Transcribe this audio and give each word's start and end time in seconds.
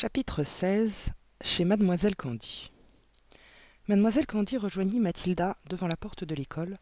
Chapitre 0.00 0.44
16 0.44 1.08
Chez 1.40 1.64
Mademoiselle 1.64 2.14
Candy 2.14 2.70
Mademoiselle 3.88 4.28
Candy 4.28 4.56
rejoignit 4.56 5.00
Mathilda 5.00 5.56
devant 5.68 5.88
la 5.88 5.96
porte 5.96 6.22
de 6.22 6.36
l'école, 6.36 6.78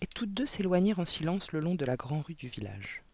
et 0.00 0.08
toutes 0.08 0.34
deux 0.34 0.46
s'éloignèrent 0.46 0.98
en 0.98 1.04
silence 1.04 1.52
le 1.52 1.60
long 1.60 1.76
de 1.76 1.84
la 1.84 1.94
grande 1.94 2.24
rue 2.24 2.34
du 2.34 2.48
village. 2.48 3.04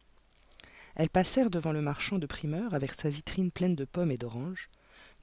Elles 0.95 1.11
passèrent 1.11 1.51
devant 1.51 1.73
le 1.73 1.83
marchand 1.83 2.19
de 2.19 2.25
primeurs 2.25 2.73
avec 2.73 2.93
sa 2.93 3.11
vitrine 3.11 3.51
pleine 3.51 3.75
de 3.75 3.85
pommes 3.85 4.11
et 4.11 4.17
d'oranges, 4.17 4.71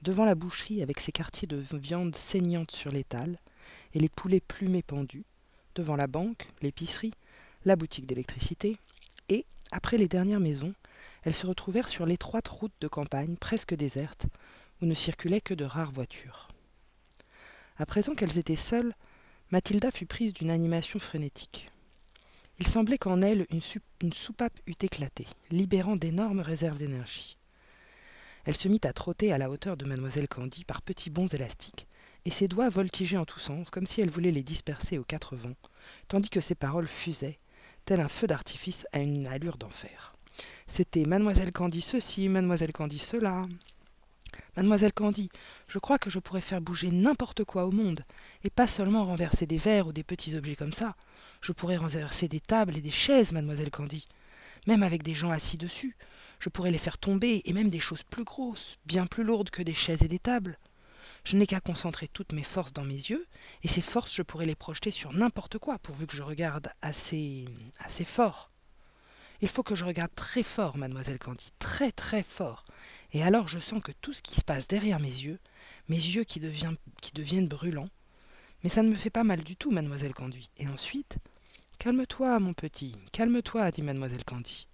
devant 0.02 0.24
la 0.24 0.36
boucherie 0.36 0.80
avec 0.80 1.00
ses 1.00 1.10
quartiers 1.10 1.48
de 1.48 1.60
viande 1.72 2.14
saignante 2.14 2.70
sur 2.70 2.92
l'étal, 2.92 3.36
et 3.94 3.98
les 3.98 4.08
poulets 4.08 4.38
plumés 4.38 4.84
pendus, 4.84 5.24
devant 5.74 5.96
la 5.96 6.06
banque, 6.06 6.46
l'épicerie, 6.62 7.14
la 7.64 7.74
boutique 7.74 8.06
d'électricité, 8.06 8.76
et, 9.28 9.44
après 9.72 9.98
les 9.98 10.06
dernières 10.06 10.38
maisons, 10.38 10.74
elles 11.22 11.34
se 11.34 11.46
retrouvèrent 11.46 11.88
sur 11.88 12.06
l'étroite 12.06 12.48
route 12.48 12.72
de 12.80 12.88
campagne 12.88 13.36
presque 13.36 13.74
déserte, 13.74 14.26
où 14.80 14.86
ne 14.86 14.94
circulaient 14.94 15.40
que 15.40 15.54
de 15.54 15.64
rares 15.64 15.92
voitures. 15.92 16.48
À 17.78 17.86
présent 17.86 18.14
qu'elles 18.14 18.38
étaient 18.38 18.56
seules, 18.56 18.94
Mathilda 19.50 19.90
fut 19.90 20.06
prise 20.06 20.32
d'une 20.32 20.50
animation 20.50 20.98
frénétique. 20.98 21.70
Il 22.58 22.66
semblait 22.66 22.98
qu'en 22.98 23.22
elle 23.22 23.46
une, 23.50 24.12
soupape 24.12 24.58
eût 24.66 24.74
éclaté, 24.82 25.26
libérant 25.50 25.96
d'énormes 25.96 26.40
réserves 26.40 26.78
d'énergie. 26.78 27.36
Elle 28.44 28.56
se 28.56 28.68
mit 28.68 28.80
à 28.84 28.92
trotter 28.92 29.32
à 29.32 29.38
la 29.38 29.50
hauteur 29.50 29.76
de 29.76 29.86
mademoiselle 29.86 30.28
Candy 30.28 30.64
par 30.64 30.82
petits 30.82 31.10
bonds 31.10 31.26
élastiques, 31.26 31.86
et 32.26 32.30
ses 32.30 32.48
doigts 32.48 32.68
voltigeaient 32.68 33.16
en 33.16 33.24
tous 33.24 33.40
sens, 33.40 33.70
comme 33.70 33.86
si 33.86 34.00
elle 34.00 34.10
voulait 34.10 34.30
les 34.30 34.42
disperser 34.42 34.98
aux 34.98 35.04
quatre 35.04 35.36
vents, 35.36 35.56
tandis 36.08 36.28
que 36.28 36.40
ses 36.40 36.54
paroles 36.54 36.88
fusaient, 36.88 37.38
tel 37.86 38.00
un 38.00 38.08
feu 38.08 38.26
d'artifice 38.26 38.86
à 38.92 38.98
une 38.98 39.26
allure 39.26 39.56
d'enfer. 39.56 40.14
C'était 40.72 41.04
Mademoiselle 41.04 41.50
Candy 41.50 41.80
ceci, 41.80 42.28
Mademoiselle 42.28 42.72
Candy 42.72 43.00
cela. 43.00 43.44
Mademoiselle 44.56 44.92
Candy, 44.92 45.28
je 45.66 45.80
crois 45.80 45.98
que 45.98 46.10
je 46.10 46.20
pourrais 46.20 46.40
faire 46.40 46.60
bouger 46.60 46.92
n'importe 46.92 47.42
quoi 47.42 47.66
au 47.66 47.72
monde, 47.72 48.04
et 48.44 48.50
pas 48.50 48.68
seulement 48.68 49.04
renverser 49.04 49.46
des 49.46 49.58
verres 49.58 49.88
ou 49.88 49.92
des 49.92 50.04
petits 50.04 50.36
objets 50.36 50.54
comme 50.54 50.72
ça. 50.72 50.94
Je 51.40 51.50
pourrais 51.50 51.76
renverser 51.76 52.28
des 52.28 52.38
tables 52.38 52.76
et 52.76 52.80
des 52.80 52.92
chaises, 52.92 53.32
Mademoiselle 53.32 53.72
Candy, 53.72 54.06
même 54.68 54.84
avec 54.84 55.02
des 55.02 55.12
gens 55.12 55.30
assis 55.30 55.56
dessus. 55.56 55.96
Je 56.38 56.48
pourrais 56.48 56.70
les 56.70 56.78
faire 56.78 56.98
tomber, 56.98 57.42
et 57.46 57.52
même 57.52 57.68
des 57.68 57.80
choses 57.80 58.04
plus 58.04 58.24
grosses, 58.24 58.78
bien 58.86 59.06
plus 59.06 59.24
lourdes 59.24 59.50
que 59.50 59.64
des 59.64 59.74
chaises 59.74 60.04
et 60.04 60.08
des 60.08 60.20
tables. 60.20 60.56
Je 61.24 61.36
n'ai 61.36 61.48
qu'à 61.48 61.60
concentrer 61.60 62.06
toutes 62.06 62.32
mes 62.32 62.44
forces 62.44 62.72
dans 62.72 62.84
mes 62.84 62.94
yeux, 62.94 63.26
et 63.64 63.68
ces 63.68 63.82
forces 63.82 64.14
je 64.14 64.22
pourrais 64.22 64.46
les 64.46 64.54
projeter 64.54 64.92
sur 64.92 65.12
n'importe 65.12 65.58
quoi, 65.58 65.80
pourvu 65.80 66.06
que 66.06 66.16
je 66.16 66.22
regarde 66.22 66.70
assez. 66.80 67.46
assez 67.80 68.04
fort. 68.04 68.49
Il 69.42 69.48
faut 69.48 69.62
que 69.62 69.74
je 69.74 69.84
regarde 69.84 70.14
très 70.14 70.42
fort, 70.42 70.76
mademoiselle 70.76 71.18
Candy, 71.18 71.46
très 71.58 71.92
très 71.92 72.22
fort. 72.22 72.64
Et 73.12 73.22
alors 73.22 73.48
je 73.48 73.58
sens 73.58 73.82
que 73.82 73.92
tout 74.00 74.12
ce 74.12 74.22
qui 74.22 74.34
se 74.34 74.44
passe 74.44 74.68
derrière 74.68 75.00
mes 75.00 75.08
yeux, 75.08 75.38
mes 75.88 75.96
yeux 75.96 76.24
qui, 76.24 76.40
devient, 76.40 76.74
qui 77.00 77.12
deviennent 77.12 77.48
brûlants, 77.48 77.88
mais 78.62 78.70
ça 78.70 78.82
ne 78.82 78.90
me 78.90 78.96
fait 78.96 79.10
pas 79.10 79.24
mal 79.24 79.42
du 79.42 79.56
tout, 79.56 79.70
mademoiselle 79.70 80.14
Candy. 80.14 80.50
Et 80.58 80.68
ensuite, 80.68 81.16
calme-toi, 81.78 82.38
mon 82.38 82.52
petit, 82.52 82.94
calme-toi, 83.12 83.70
dit 83.70 83.82
mademoiselle 83.82 84.24
Candy. 84.24 84.66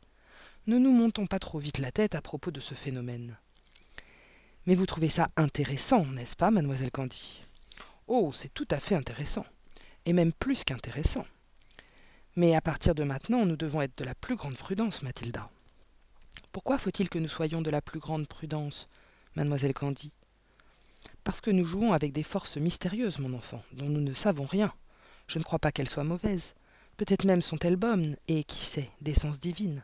Ne 0.66 0.78
nous 0.78 0.90
montons 0.90 1.26
pas 1.26 1.38
trop 1.38 1.60
vite 1.60 1.78
la 1.78 1.92
tête 1.92 2.16
à 2.16 2.20
propos 2.20 2.50
de 2.50 2.60
ce 2.60 2.74
phénomène. 2.74 3.36
Mais 4.66 4.74
vous 4.74 4.86
trouvez 4.86 5.08
ça 5.08 5.30
intéressant, 5.36 6.04
n'est-ce 6.04 6.34
pas, 6.34 6.50
mademoiselle 6.50 6.90
Candy? 6.90 7.40
Oh, 8.08 8.32
c'est 8.34 8.52
tout 8.52 8.66
à 8.70 8.80
fait 8.80 8.96
intéressant, 8.96 9.46
et 10.04 10.12
même 10.12 10.32
plus 10.32 10.64
qu'intéressant. 10.64 11.24
Mais 12.38 12.54
à 12.54 12.60
partir 12.60 12.94
de 12.94 13.02
maintenant, 13.02 13.46
nous 13.46 13.56
devons 13.56 13.80
être 13.80 13.96
de 13.96 14.04
la 14.04 14.14
plus 14.14 14.36
grande 14.36 14.58
prudence, 14.58 15.00
Mathilda. 15.00 15.48
Pourquoi 16.52 16.76
faut-il 16.76 17.08
que 17.08 17.18
nous 17.18 17.28
soyons 17.28 17.62
de 17.62 17.70
la 17.70 17.80
plus 17.80 17.98
grande 17.98 18.28
prudence, 18.28 18.88
mademoiselle 19.36 19.72
Candy? 19.72 20.12
Parce 21.24 21.40
que 21.40 21.50
nous 21.50 21.64
jouons 21.64 21.94
avec 21.94 22.12
des 22.12 22.22
forces 22.22 22.58
mystérieuses, 22.58 23.18
mon 23.18 23.32
enfant, 23.32 23.62
dont 23.72 23.88
nous 23.88 24.02
ne 24.02 24.12
savons 24.12 24.44
rien. 24.44 24.70
Je 25.28 25.38
ne 25.38 25.44
crois 25.44 25.58
pas 25.58 25.72
qu'elles 25.72 25.88
soient 25.88 26.04
mauvaises. 26.04 26.54
Peut-être 26.98 27.24
même 27.24 27.40
sont-elles 27.40 27.76
bonnes, 27.76 28.18
et 28.28 28.44
qui 28.44 28.66
sait, 28.66 28.90
d'essence 29.00 29.40
divine. 29.40 29.82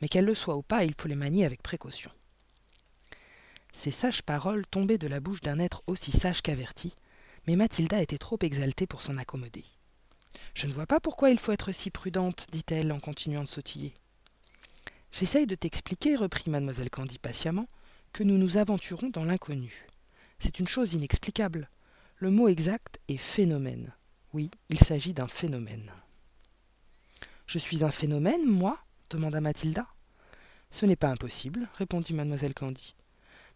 Mais 0.00 0.08
qu'elles 0.08 0.24
le 0.24 0.34
soient 0.34 0.56
ou 0.56 0.62
pas, 0.62 0.84
il 0.84 0.94
faut 0.96 1.08
les 1.08 1.14
manier 1.14 1.44
avec 1.44 1.62
précaution. 1.62 2.10
Ces 3.74 3.92
sages 3.92 4.22
paroles 4.22 4.66
tombaient 4.66 4.96
de 4.96 5.06
la 5.06 5.20
bouche 5.20 5.42
d'un 5.42 5.58
être 5.58 5.82
aussi 5.86 6.12
sage 6.12 6.40
qu'averti, 6.40 6.96
mais 7.46 7.56
Mathilda 7.56 8.00
était 8.00 8.16
trop 8.16 8.38
exaltée 8.40 8.86
pour 8.86 9.02
s'en 9.02 9.18
accommoder. 9.18 9.66
Je 10.54 10.66
ne 10.66 10.72
vois 10.72 10.86
pas 10.86 11.00
pourquoi 11.00 11.30
il 11.30 11.38
faut 11.38 11.52
être 11.52 11.72
si 11.72 11.90
prudente, 11.90 12.46
dit-elle 12.50 12.92
en 12.92 13.00
continuant 13.00 13.42
de 13.42 13.48
sautiller. 13.48 13.94
J'essaye 15.12 15.46
de 15.46 15.54
t'expliquer, 15.54 16.16
reprit 16.16 16.50
mademoiselle 16.50 16.90
Candy 16.90 17.18
patiemment, 17.18 17.66
que 18.12 18.22
nous 18.22 18.38
nous 18.38 18.56
aventurons 18.56 19.08
dans 19.08 19.24
l'inconnu. 19.24 19.86
C'est 20.38 20.58
une 20.58 20.68
chose 20.68 20.94
inexplicable. 20.94 21.68
Le 22.16 22.30
mot 22.30 22.48
exact 22.48 22.98
est 23.08 23.16
phénomène. 23.16 23.92
Oui, 24.32 24.50
il 24.68 24.78
s'agit 24.78 25.14
d'un 25.14 25.28
phénomène. 25.28 25.90
Je 27.46 27.58
suis 27.58 27.82
un 27.82 27.90
phénomène, 27.90 28.46
moi 28.46 28.78
demanda 29.10 29.40
Mathilda. 29.40 29.86
Ce 30.70 30.86
n'est 30.86 30.96
pas 30.96 31.08
impossible, 31.08 31.68
répondit 31.74 32.14
mademoiselle 32.14 32.54
Candy. 32.54 32.94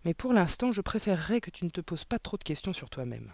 Mais 0.05 0.15
pour 0.15 0.33
l'instant, 0.33 0.73
je 0.73 0.81
préférerais 0.81 1.41
que 1.41 1.51
tu 1.51 1.65
ne 1.65 1.71
te 1.71 1.81
poses 1.81 2.05
pas 2.05 2.19
trop 2.19 2.37
de 2.37 2.43
questions 2.43 2.73
sur 2.73 2.91
toi-même. 2.91 3.33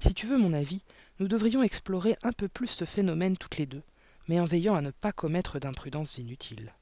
Si 0.00 0.14
tu 0.14 0.26
veux 0.26 0.38
mon 0.38 0.52
avis, 0.52 0.82
nous 1.22 1.28
devrions 1.28 1.62
explorer 1.62 2.16
un 2.24 2.32
peu 2.32 2.48
plus 2.48 2.66
ce 2.66 2.84
phénomène 2.84 3.36
toutes 3.36 3.56
les 3.56 3.66
deux, 3.66 3.84
mais 4.26 4.40
en 4.40 4.44
veillant 4.44 4.74
à 4.74 4.80
ne 4.80 4.90
pas 4.90 5.12
commettre 5.12 5.60
d'imprudences 5.60 6.18
inutiles. 6.18 6.74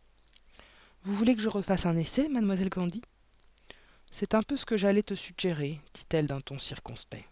Vous 1.02 1.14
voulez 1.14 1.36
que 1.36 1.42
je 1.42 1.50
refasse 1.50 1.84
un 1.84 1.94
essai, 1.94 2.26
mademoiselle 2.30 2.70
Candy 2.70 3.02
C'est 4.10 4.34
un 4.34 4.42
peu 4.42 4.56
ce 4.56 4.64
que 4.64 4.78
j'allais 4.78 5.02
te 5.02 5.12
suggérer, 5.12 5.78
dit-elle 5.92 6.26
d'un 6.26 6.40
ton 6.40 6.58
circonspect. 6.58 7.28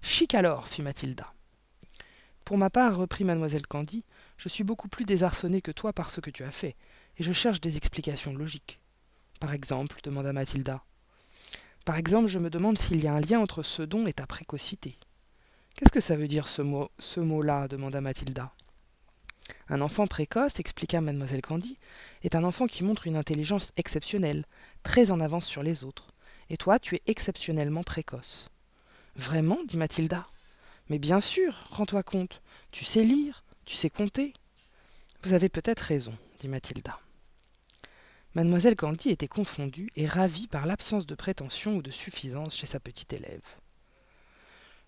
Chic 0.00 0.32
alors, 0.32 0.68
fit 0.68 0.80
Mathilda. 0.80 1.34
Pour 2.44 2.56
ma 2.56 2.70
part, 2.70 2.96
reprit 2.96 3.24
mademoiselle 3.24 3.66
Candy, 3.66 4.04
je 4.36 4.48
suis 4.48 4.62
beaucoup 4.62 4.88
plus 4.88 5.06
désarçonnée 5.06 5.60
que 5.60 5.72
toi 5.72 5.92
par 5.92 6.10
ce 6.10 6.20
que 6.20 6.30
tu 6.30 6.44
as 6.44 6.52
fait, 6.52 6.76
et 7.16 7.24
je 7.24 7.32
cherche 7.32 7.60
des 7.60 7.76
explications 7.76 8.32
logiques. 8.32 8.78
Par 9.40 9.52
exemple, 9.54 9.98
demanda 10.04 10.32
Mathilda. 10.32 10.84
Par 11.84 11.96
exemple, 11.96 12.28
je 12.28 12.38
me 12.38 12.48
demande 12.48 12.78
s'il 12.78 13.02
y 13.02 13.08
a 13.08 13.12
un 13.12 13.20
lien 13.20 13.40
entre 13.40 13.64
ce 13.64 13.82
don 13.82 14.06
et 14.06 14.12
ta 14.12 14.28
précocité. 14.28 15.00
Qu'est-ce 15.78 15.92
que 15.92 16.00
ça 16.00 16.16
veut 16.16 16.26
dire 16.26 16.48
ce 16.48 16.60
mot 16.60 16.90
ce 16.98 17.20
mot-là 17.20 17.68
demanda 17.68 18.00
Mathilda. 18.00 18.52
Un 19.68 19.80
enfant 19.80 20.08
précoce, 20.08 20.58
expliqua 20.58 21.00
mademoiselle 21.00 21.40
Candy, 21.40 21.78
est 22.24 22.34
un 22.34 22.42
enfant 22.42 22.66
qui 22.66 22.82
montre 22.82 23.06
une 23.06 23.14
intelligence 23.14 23.70
exceptionnelle, 23.76 24.44
très 24.82 25.12
en 25.12 25.20
avance 25.20 25.46
sur 25.46 25.62
les 25.62 25.84
autres. 25.84 26.08
Et 26.50 26.56
toi, 26.56 26.80
tu 26.80 26.96
es 26.96 27.02
exceptionnellement 27.06 27.84
précoce. 27.84 28.50
Vraiment 29.14 29.60
dit 29.68 29.76
Mathilda. 29.76 30.26
Mais 30.88 30.98
bien 30.98 31.20
sûr, 31.20 31.54
rends-toi 31.70 32.02
compte. 32.02 32.42
Tu 32.72 32.84
sais 32.84 33.04
lire, 33.04 33.44
tu 33.64 33.76
sais 33.76 33.88
compter. 33.88 34.32
Vous 35.22 35.32
avez 35.32 35.48
peut-être 35.48 35.78
raison, 35.78 36.14
dit 36.40 36.48
Mathilda. 36.48 36.98
Mademoiselle 38.34 38.74
Candy 38.74 39.10
était 39.10 39.28
confondue 39.28 39.90
et 39.94 40.08
ravie 40.08 40.48
par 40.48 40.66
l'absence 40.66 41.06
de 41.06 41.14
prétention 41.14 41.76
ou 41.76 41.82
de 41.82 41.92
suffisance 41.92 42.56
chez 42.56 42.66
sa 42.66 42.80
petite 42.80 43.12
élève. 43.12 43.44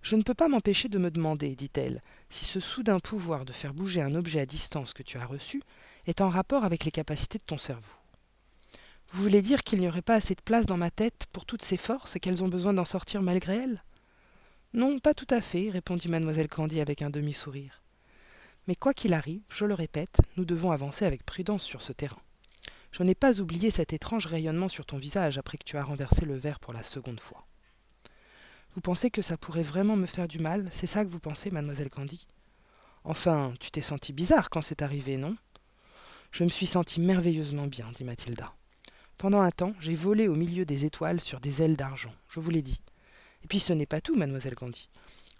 Je 0.02 0.16
ne 0.16 0.22
peux 0.22 0.34
pas 0.34 0.48
m'empêcher 0.48 0.88
de 0.88 0.98
me 0.98 1.10
demander, 1.10 1.54
dit-elle, 1.54 2.02
si 2.30 2.44
ce 2.44 2.58
soudain 2.58 3.00
pouvoir 3.00 3.44
de 3.44 3.52
faire 3.52 3.74
bouger 3.74 4.00
un 4.00 4.14
objet 4.14 4.40
à 4.40 4.46
distance 4.46 4.94
que 4.94 5.02
tu 5.02 5.18
as 5.18 5.26
reçu 5.26 5.62
est 6.06 6.20
en 6.20 6.30
rapport 6.30 6.64
avec 6.64 6.84
les 6.84 6.90
capacités 6.90 7.38
de 7.38 7.44
ton 7.44 7.58
cerveau. 7.58 7.92
Vous 9.12 9.22
voulez 9.22 9.42
dire 9.42 9.62
qu'il 9.62 9.80
n'y 9.80 9.88
aurait 9.88 10.02
pas 10.02 10.14
assez 10.14 10.34
de 10.34 10.40
place 10.40 10.66
dans 10.66 10.76
ma 10.76 10.90
tête 10.90 11.26
pour 11.32 11.44
toutes 11.44 11.64
ces 11.64 11.76
forces 11.76 12.16
et 12.16 12.20
qu'elles 12.20 12.42
ont 12.42 12.48
besoin 12.48 12.72
d'en 12.72 12.84
sortir 12.84 13.22
malgré 13.22 13.56
elles? 13.56 13.82
Non, 14.72 15.00
pas 15.00 15.14
tout 15.14 15.26
à 15.30 15.40
fait, 15.40 15.68
répondit 15.68 16.08
mademoiselle 16.08 16.48
Candy 16.48 16.80
avec 16.80 17.02
un 17.02 17.10
demi-sourire. 17.10 17.82
Mais 18.68 18.76
quoi 18.76 18.94
qu'il 18.94 19.14
arrive, 19.14 19.42
je 19.50 19.64
le 19.64 19.74
répète, 19.74 20.20
nous 20.36 20.44
devons 20.44 20.70
avancer 20.70 21.04
avec 21.04 21.26
prudence 21.26 21.64
sur 21.64 21.82
ce 21.82 21.92
terrain. 21.92 22.20
Je 22.92 23.02
n'ai 23.02 23.16
pas 23.16 23.40
oublié 23.40 23.70
cet 23.70 23.92
étrange 23.92 24.26
rayonnement 24.26 24.68
sur 24.68 24.86
ton 24.86 24.96
visage 24.96 25.38
après 25.38 25.58
que 25.58 25.64
tu 25.64 25.76
as 25.76 25.84
renversé 25.84 26.24
le 26.24 26.36
verre 26.36 26.60
pour 26.60 26.72
la 26.72 26.84
seconde 26.84 27.20
fois. 27.20 27.46
Vous 28.74 28.80
pensez 28.80 29.10
que 29.10 29.22
ça 29.22 29.36
pourrait 29.36 29.62
vraiment 29.62 29.96
me 29.96 30.06
faire 30.06 30.28
du 30.28 30.38
mal 30.38 30.68
C'est 30.70 30.86
ça 30.86 31.04
que 31.04 31.10
vous 31.10 31.18
pensez, 31.18 31.50
mademoiselle 31.50 31.90
Candy? 31.90 32.26
Enfin, 33.02 33.54
tu 33.58 33.70
t'es 33.70 33.82
sentie 33.82 34.12
bizarre 34.12 34.50
quand 34.50 34.62
c'est 34.62 34.82
arrivé, 34.82 35.16
non? 35.16 35.36
Je 36.30 36.44
me 36.44 36.48
suis 36.48 36.66
sentie 36.66 37.00
merveilleusement 37.00 37.66
bien, 37.66 37.90
dit 37.96 38.04
Mathilda. 38.04 38.52
Pendant 39.18 39.40
un 39.40 39.50
temps, 39.50 39.74
j'ai 39.80 39.96
volé 39.96 40.28
au 40.28 40.36
milieu 40.36 40.64
des 40.64 40.84
étoiles 40.84 41.20
sur 41.20 41.40
des 41.40 41.62
ailes 41.62 41.76
d'argent, 41.76 42.14
je 42.28 42.40
vous 42.40 42.50
l'ai 42.50 42.62
dit. 42.62 42.80
Et 43.42 43.48
puis 43.48 43.58
ce 43.58 43.72
n'est 43.72 43.86
pas 43.86 44.00
tout, 44.00 44.14
mademoiselle 44.14 44.54
Candy. 44.54 44.88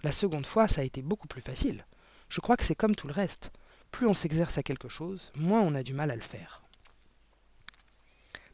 La 0.03 0.12
seconde 0.12 0.47
fois, 0.47 0.67
ça 0.67 0.81
a 0.81 0.85
été 0.85 1.00
beaucoup 1.00 1.29
plus 1.29 1.43
facile. 1.43 1.85
Je 2.29 2.41
crois 2.41 2.56
que 2.56 2.65
c'est 2.65 2.75
comme 2.75 2.97
tout 2.97 3.06
le 3.06 3.12
reste. 3.12 3.53
Plus 3.93 4.06
on 4.06 4.15
s'exerce 4.15 4.59
à 4.59 4.62
quelque 4.62 4.88
chose, 4.88 5.31
moins 5.37 5.61
on 5.61 5.75
a 5.75 5.83
du 5.83 5.94
mal 5.94 6.11
à 6.11 6.17
le 6.17 6.23
faire. 6.23 6.62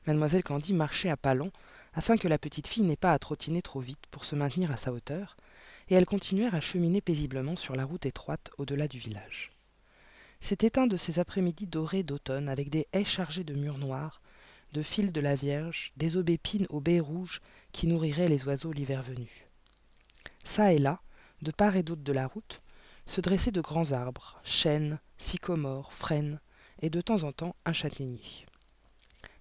Mademoiselle 0.07 0.45
Candy 0.45 0.75
marchait 0.75 1.11
à 1.11 1.17
pas 1.17 1.35
longs, 1.35 1.53
afin 1.97 2.17
que 2.17 2.29
la 2.29 2.39
petite 2.39 2.69
fille 2.69 2.85
n'ait 2.85 2.95
pas 2.95 3.13
à 3.13 3.19
trottiner 3.19 3.63
trop 3.63 3.81
vite 3.81 4.07
pour 4.13 4.25
se 4.25 4.37
maintenir 4.37 4.71
à 4.71 4.77
sa 4.77 4.93
hauteur, 4.93 5.37
et 5.89 5.95
elles 5.95 6.07
continuèrent 6.07 6.55
à 6.55 6.61
cheminer 6.61 7.01
paisiblement 7.01 7.57
sur 7.57 7.75
la 7.75 7.85
route 7.85 8.07
étroite 8.07 8.51
au-delà 8.59 8.87
du 8.87 8.99
village. 8.99 9.51
C'était 10.41 10.79
un 10.79 10.87
de 10.87 10.97
ces 10.97 11.19
après-midi 11.19 11.67
dorés 11.67 12.03
d'automne 12.03 12.49
avec 12.49 12.71
des 12.71 12.87
haies 12.93 13.05
chargées 13.05 13.45
de 13.45 13.55
mûres 13.55 13.79
noires, 13.79 14.21
de 14.73 14.83
fils 14.83 15.11
de 15.11 15.21
la 15.21 15.35
Vierge, 15.35 15.93
des 15.97 16.17
aubépines 16.17 16.67
aux 16.71 16.81
baies 16.81 17.01
rouges 17.01 17.41
qui 17.73 17.87
nourriraient 17.87 18.29
les 18.29 18.45
oiseaux 18.45 18.73
l'hiver 18.73 19.03
venu. 19.03 19.29
Ça 20.45 20.73
et 20.73 20.79
là, 20.79 21.01
de 21.43 21.51
part 21.51 21.77
et 21.77 21.83
d'autre 21.83 22.03
de 22.03 22.13
la 22.13 22.27
route, 22.27 22.61
se 23.07 23.21
dressaient 23.21 23.53
de 23.53 23.61
grands 23.61 23.93
arbres, 23.93 24.41
chênes, 24.45 24.99
sycomores, 25.19 25.93
frênes, 25.93 26.41
et 26.83 26.91
de 26.91 27.01
temps 27.01 27.25
en 27.25 27.33
temps 27.33 27.57
un 27.65 27.73
châtaignier. 27.73 28.46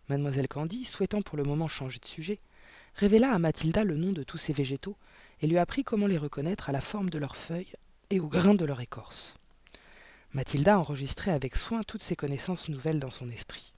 Mademoiselle 0.10 0.48
Candy, 0.48 0.86
souhaitant 0.86 1.22
pour 1.22 1.38
le 1.38 1.44
moment 1.44 1.68
changer 1.68 2.00
de 2.00 2.06
sujet, 2.06 2.40
révéla 2.96 3.32
à 3.32 3.40
Mathilda 3.40 3.84
le 3.84 3.98
nom 3.98 4.12
de 4.12 4.24
tous 4.24 4.38
ces 4.38 4.54
végétaux 4.54 4.98
et 5.42 5.48
lui 5.48 5.58
apprit 5.58 5.84
comment 5.84 6.08
les 6.08 6.18
reconnaître 6.18 6.70
à 6.70 6.72
la 6.72 6.82
forme 6.82 7.10
de 7.10 7.18
leurs 7.18 7.36
feuilles 7.36 7.74
et 8.10 8.20
au 8.20 8.28
grain 8.28 8.54
de 8.54 8.66
leur 8.66 8.82
écorce. 8.82 9.36
Mathilda 10.34 10.80
enregistrait 10.80 11.32
avec 11.32 11.56
soin 11.56 11.82
toutes 11.84 12.04
ces 12.04 12.16
connaissances 12.16 12.70
nouvelles 12.70 13.00
dans 13.00 13.12
son 13.12 13.30
esprit. 13.30 13.74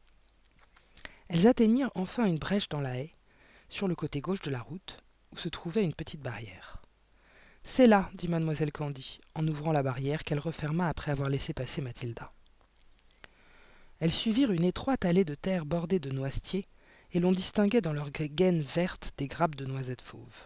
Elles 1.30 1.48
atteignirent 1.48 1.92
enfin 1.96 2.26
une 2.26 2.40
brèche 2.40 2.70
dans 2.70 2.82
la 2.82 2.98
haie, 2.98 3.14
sur 3.70 3.88
le 3.88 3.96
côté 3.96 4.22
gauche 4.22 4.42
de 4.42 4.52
la 4.52 4.62
route, 4.62 5.04
où 5.32 5.38
se 5.38 5.50
trouvait 5.50 5.84
une 5.84 5.94
petite 5.94 6.22
barrière. 6.22 6.82
C'est 7.64 7.88
là, 7.88 8.10
dit 8.14 8.28
mademoiselle 8.28 8.72
Candy, 8.72 9.20
en 9.36 9.48
ouvrant 9.48 9.74
la 9.74 9.84
barrière 9.84 10.24
qu'elle 10.24 10.40
referma 10.40 10.88
après 10.88 11.12
avoir 11.12 11.30
laissé 11.30 11.54
passer 11.54 11.82
Mathilda. 11.82 12.32
Elles 14.00 14.14
suivirent 14.14 14.52
une 14.52 14.64
étroite 14.64 15.06
allée 15.06 15.26
de 15.26 15.36
terre 15.36 15.66
bordée 15.66 16.00
de 16.00 16.12
noisetiers, 16.12 16.68
et 17.14 17.20
l'on 17.20 17.32
distinguait 17.32 17.82
dans 17.82 17.94
leurs 17.94 18.12
gaines 18.12 18.62
vertes 18.62 19.14
des 19.18 19.28
grappes 19.28 19.56
de 19.56 19.66
noisettes 19.66 20.02
fauves. 20.02 20.46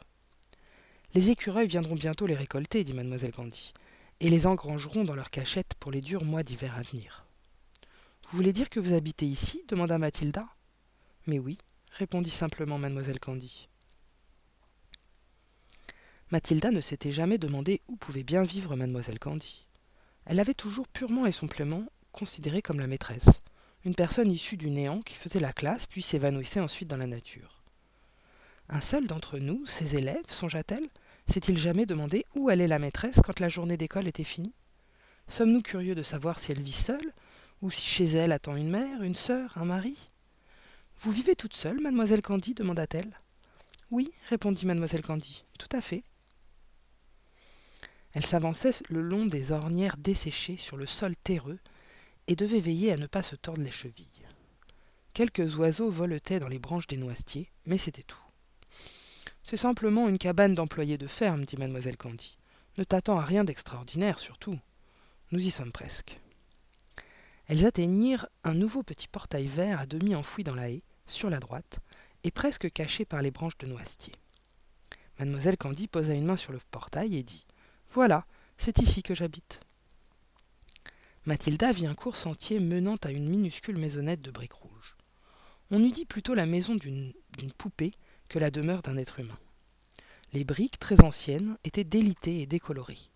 Les 1.14 1.30
écureuils 1.30 1.68
viendront 1.68 1.96
bientôt 1.96 2.28
les 2.28 2.36
récolter, 2.36 2.84
dit 2.84 2.94
mademoiselle 2.94 3.34
Candy, 3.34 3.74
et 4.20 4.30
les 4.30 4.46
engrangeront 4.46 5.04
dans 5.04 5.16
leurs 5.16 5.32
cachettes 5.32 5.74
pour 5.80 5.92
les 5.92 6.02
durs 6.02 6.24
mois 6.24 6.44
d'hiver 6.44 6.78
à 6.78 6.84
venir. 6.84 7.26
Vous 8.30 8.38
voulez 8.38 8.54
dire 8.54 8.70
que 8.70 8.80
vous 8.80 8.94
habitez 8.94 9.26
ici? 9.26 9.64
demanda 9.68 9.98
Mathilda. 9.98 10.48
Mais 11.28 11.40
oui, 11.40 11.58
répondit 11.98 12.30
simplement 12.30 12.78
mademoiselle 12.78 13.20
Candy. 13.20 13.68
Mathilda 16.32 16.72
ne 16.72 16.80
s'était 16.80 17.12
jamais 17.12 17.38
demandé 17.38 17.82
où 17.90 17.98
pouvait 17.98 18.24
bien 18.24 18.44
vivre 18.44 18.78
mademoiselle 18.78 19.20
Candy. 19.20 19.66
Elle 20.26 20.38
l'avait 20.38 20.54
toujours 20.54 20.88
purement 20.88 21.26
et 21.26 21.34
simplement 21.34 21.84
considérée 22.12 22.62
comme 22.62 22.80
la 22.80 22.88
maîtresse, 22.88 23.42
une 23.86 23.96
personne 23.96 24.32
issue 24.32 24.58
du 24.58 24.70
néant 24.70 25.02
qui 25.02 25.16
faisait 25.16 25.40
la 25.40 25.54
classe 25.54 25.88
puis 25.88 26.02
s'évanouissait 26.02 26.60
ensuite 26.60 26.90
dans 26.90 26.98
la 26.98 27.08
nature. 27.08 27.64
Un 28.70 28.82
seul 28.82 29.08
d'entre 29.08 29.40
nous, 29.40 29.66
ses 29.66 29.96
élèves, 29.96 30.30
songea-t-elle, 30.30 30.88
s'est-il 31.28 31.58
jamais 31.58 31.86
demandé 31.86 32.26
où 32.36 32.50
allait 32.50 32.68
la 32.68 32.80
maîtresse 32.80 33.20
quand 33.24 33.40
la 33.40 33.50
journée 33.50 33.78
d'école 33.78 34.08
était 34.08 34.24
finie? 34.24 34.54
Sommes-nous 35.28 35.62
curieux 35.62 35.96
de 35.96 36.04
savoir 36.04 36.40
si 36.40 36.52
elle 36.52 36.62
vit 36.62 36.72
seule, 36.72 37.14
ou 37.62 37.72
si 37.72 37.88
chez 37.88 38.06
elle 38.06 38.32
attend 38.32 38.56
une 38.56 38.70
mère, 38.70 39.02
une 39.02 39.16
sœur, 39.16 39.58
un 39.58 39.66
mari? 39.66 40.10
Vous 41.00 41.12
vivez 41.12 41.36
toute 41.36 41.54
seule, 41.54 41.82
mademoiselle 41.82 42.22
Candy? 42.22 42.54
demanda-t-elle. 42.54 43.12
Oui, 43.90 44.12
répondit 44.30 44.66
mademoiselle 44.66 45.02
Candy, 45.02 45.44
tout 45.58 45.70
à 45.76 45.82
fait. 45.82 46.04
Elle 48.14 48.26
s'avançait 48.26 48.74
le 48.90 49.02
long 49.02 49.26
des 49.26 49.52
ornières 49.52 49.98
desséchées 49.98 50.58
sur 50.58 50.78
le 50.78 50.86
sol 50.86 51.16
terreux 51.16 51.60
et 52.28 52.36
devait 52.36 52.60
veiller 52.60 52.92
à 52.92 52.98
ne 52.98 53.08
pas 53.08 53.24
se 53.24 53.36
tordre 53.36 53.64
les 53.64 53.72
chevilles. 53.72 54.08
Quelques 55.14 55.58
oiseaux 55.58 55.90
voletaient 55.90 56.40
dans 56.40 56.48
les 56.48 56.60
branches 56.60 56.88
des 56.88 56.98
noisetiers, 56.98 57.50
mais 57.66 57.78
c'était 57.78 58.04
tout. 58.04 58.22
C'est 59.44 59.58
simplement 59.58 60.08
une 60.08 60.18
cabane 60.18 60.56
d'employés 60.56 60.98
de 60.98 61.08
ferme, 61.08 61.46
dit 61.46 61.58
mademoiselle 61.58 61.98
Candy. 61.98 62.38
Ne 62.78 62.84
t'attends 62.84 63.18
à 63.18 63.26
rien 63.26 63.44
d'extraordinaire, 63.44 64.20
surtout. 64.20 64.58
Nous 65.32 65.42
y 65.42 65.52
sommes 65.52 65.72
presque. 65.72 66.20
Elles 67.48 67.66
atteignirent 67.66 68.28
un 68.46 68.54
nouveau 68.54 68.84
petit 68.84 69.10
portail 69.10 69.48
vert 69.48 69.80
à 69.80 69.86
demi 69.86 70.16
enfoui 70.16 70.46
dans 70.46 70.56
la 70.56 70.70
haie, 70.70 70.84
sur 71.06 71.30
la 71.30 71.40
droite, 71.40 71.80
et 72.24 72.32
presque 72.32 72.72
caché 72.72 73.04
par 73.04 73.22
les 73.22 73.32
branches 73.32 73.58
de 73.58 73.68
noisetier. 73.68 74.14
Mademoiselle 75.20 75.58
Candy 75.58 75.88
posa 75.88 76.14
une 76.14 76.26
main 76.26 76.38
sur 76.38 76.54
le 76.54 76.62
portail 76.72 77.18
et 77.18 77.24
dit 77.24 77.46
Voilà, 77.94 78.26
c'est 78.58 78.80
ici 78.80 79.04
que 79.04 79.14
j'habite. 79.14 79.60
Mathilda 81.28 81.72
vit 81.72 81.86
un 81.86 81.94
court 81.94 82.16
sentier 82.16 82.60
menant 82.60 82.96
à 83.04 83.12
une 83.12 83.30
minuscule 83.30 83.78
maisonnette 83.78 84.24
de 84.24 84.32
briques 84.32 84.54
rouges. 84.54 84.98
On 85.70 85.80
eût 85.84 85.92
dit 85.92 86.06
plutôt 86.06 86.34
la 86.34 86.48
maison 86.48 86.74
d'une 86.74 87.14
poupée 87.60 87.94
que 88.28 88.40
la 88.40 88.50
demeure 88.50 88.82
d'un 88.82 88.98
être 88.98 89.20
humain. 89.20 89.38
Les 90.34 90.44
briques, 90.44 90.80
très 90.80 91.00
anciennes, 91.04 91.58
étaient 91.64 91.84
délitées 91.84 92.42
et 92.42 92.48
décolorées. 92.48 93.12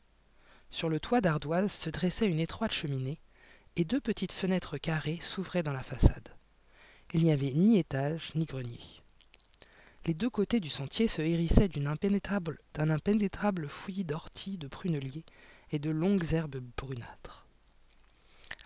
Sur 0.69 0.87
le 0.87 0.99
toit 0.99 1.19
d'ardoise 1.19 1.71
se 1.71 1.89
dressait 1.89 2.27
une 2.27 2.39
étroite 2.39 2.73
cheminée, 2.73 3.17
et 3.75 3.85
deux 3.85 4.01
petites 4.01 4.33
fenêtres 4.33 4.77
carrées 4.77 5.19
s'ouvraient 5.21 5.63
dans 5.63 5.73
la 5.73 5.81
façade. 5.81 6.29
Il 7.13 7.23
n'y 7.23 7.31
avait 7.31 7.53
ni 7.53 7.79
étage 7.79 8.29
ni 8.35 8.45
grenier. 8.45 8.81
Les 10.05 10.13
deux 10.13 10.29
côtés 10.29 10.59
du 10.59 10.69
sentier 10.69 11.07
se 11.07 11.23
hérissaient 11.23 11.69
d'un 11.69 11.87
impénétrable, 11.87 13.67
fouillis 13.67 14.03
d'orties, 14.03 14.59
de 14.59 14.67
pruneliers 14.67 15.25
et 15.71 15.79
de 15.79 15.89
longues 15.89 16.31
herbes 16.33 16.61
brunâtres. 16.77 17.44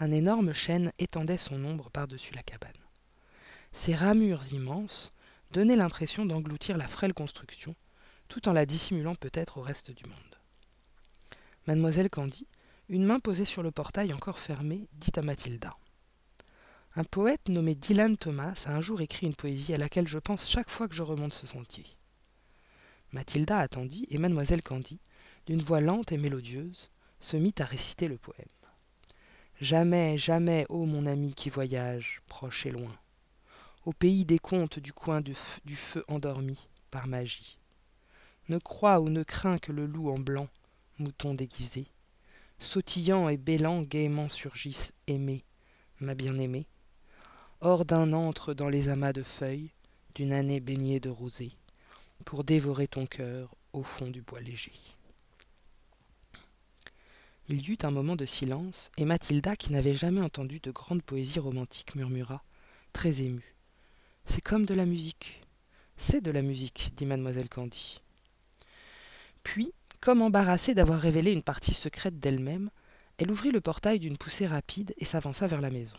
Un 0.02 0.12
énorme 0.12 0.54
chêne 0.54 0.94
étendait 0.98 1.38
son 1.38 1.62
ombre 1.66 1.90
par-dessus 1.90 2.34
la 2.34 2.44
cabane. 2.44 2.72
Ses 3.74 3.96
ramures 3.96 4.54
immenses 4.54 5.12
donnaient 5.52 5.76
l'impression 5.76 6.26
d'engloutir 6.26 6.78
la 6.78 6.88
frêle 6.88 7.14
construction, 7.14 7.76
tout 8.30 8.48
en 8.48 8.54
la 8.54 8.66
dissimulant 8.66 9.16
peut-être 9.16 9.58
au 9.58 9.62
reste 9.62 9.92
du 9.92 10.04
monde. 10.08 10.40
Mademoiselle 11.68 12.10
Candy, 12.10 12.48
une 12.88 13.04
main 13.04 13.20
posée 13.20 13.46
sur 13.46 13.62
le 13.62 13.72
portail 13.72 14.14
encore 14.14 14.40
fermé, 14.40 14.88
dit 14.94 15.12
à 15.18 15.22
Mathilda. 15.22 15.76
Un 16.96 17.04
poète 17.04 17.50
nommé 17.50 17.76
Dylan 17.76 18.18
Thomas 18.18 18.64
a 18.66 18.76
un 18.76 18.82
jour 18.82 19.02
écrit 19.02 19.28
une 19.28 19.36
poésie 19.36 19.74
à 19.74 19.78
laquelle 19.78 20.08
je 20.08 20.18
pense 20.18 20.50
chaque 20.50 20.70
fois 20.70 20.88
que 20.88 20.96
je 20.96 21.04
remonte 21.04 21.34
ce 21.34 21.46
sentier. 21.46 21.86
Mathilda 23.12 23.58
attendit, 23.58 24.08
et 24.10 24.18
mademoiselle 24.18 24.64
Candy, 24.64 25.00
d'une 25.46 25.62
voix 25.62 25.82
lente 25.82 26.12
et 26.12 26.18
mélodieuse, 26.18 26.90
se 27.20 27.38
mit 27.38 27.54
à 27.60 27.66
réciter 27.66 28.08
le 28.08 28.18
poème. 28.18 28.46
Jamais, 29.62 30.18
jamais, 30.18 30.66
ô 30.70 30.86
mon 30.86 31.06
ami 31.06 31.34
qui 31.34 31.50
voyage, 31.50 32.22
proche 32.28 32.66
et 32.66 32.72
loin, 32.72 32.96
au 33.86 33.92
pays 33.92 34.24
des 34.24 34.40
contes 34.40 34.80
du 34.80 34.94
coin 34.94 35.20
du, 35.20 35.36
feu 35.76 36.06
endormi 36.08 36.70
par 36.92 37.08
magie. 37.08 37.58
Ne 38.48 38.58
crois 38.58 39.02
ou 39.02 39.10
ne 39.10 39.22
crains 39.22 39.58
que 39.58 39.74
le 39.74 39.86
loup 39.86 40.12
en 40.12 40.18
blanc, 40.18 40.48
mouton 40.98 41.34
déguisé, 41.34 41.88
sautillant 42.58 43.28
et 43.28 43.36
bêlant 43.36 43.82
gaiement 43.82 44.30
surgisse, 44.30 44.94
aimé, 45.08 45.44
ma 46.00 46.16
bien-aimée, 46.16 46.66
hors 47.60 47.84
d'un 47.84 48.14
antre 48.14 48.54
dans 48.54 48.70
les 48.70 48.88
amas 48.88 49.12
de 49.12 49.24
feuilles, 49.24 49.72
d'une 50.16 50.32
année 50.32 50.62
baignée 50.62 51.02
de 51.02 51.10
rosée, 51.10 51.52
pour 52.24 52.46
dévorer 52.46 52.88
ton 52.88 53.06
cœur 53.06 53.54
au 53.74 53.84
fond 53.84 54.08
du 54.08 54.22
bois 54.22 54.40
léger. 54.40 54.72
Il 57.52 57.68
y 57.68 57.72
eut 57.72 57.80
un 57.82 57.90
moment 57.90 58.16
de 58.16 58.28
silence, 58.28 58.92
et 58.98 59.06
Mathilda, 59.06 59.56
qui 59.56 59.72
n'avait 59.72 59.96
jamais 59.96 60.22
entendu 60.22 60.60
de 60.60 60.70
grande 60.70 61.02
poésie 61.02 61.40
romantique, 61.40 61.96
murmura, 61.96 62.44
très 62.94 63.24
émue. 63.24 63.56
C'est 64.28 64.42
comme 64.42 64.68
de 64.68 64.76
la 64.76 64.86
musique. 64.86 65.42
C'est 65.98 66.22
de 66.22 66.30
la 66.30 66.44
musique, 66.44 66.94
dit 66.96 67.08
mademoiselle 67.08 67.50
Candy. 67.50 68.02
Puis, 69.42 69.74
comme 70.00 70.22
embarrassée 70.22 70.76
d'avoir 70.76 71.00
révélé 71.00 71.34
une 71.34 71.42
partie 71.42 71.74
secrète 71.74 72.20
d'elle-même, 72.20 72.70
elle 73.18 73.32
ouvrit 73.32 73.52
le 73.52 73.62
portail 73.62 73.98
d'une 73.98 74.18
poussée 74.18 74.46
rapide 74.46 74.94
et 75.00 75.06
s'avança 75.06 75.48
vers 75.48 75.62
la 75.62 75.72
maison. 75.72 75.98